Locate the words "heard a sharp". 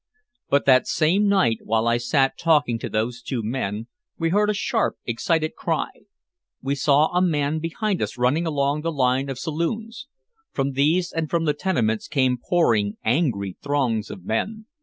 4.29-4.95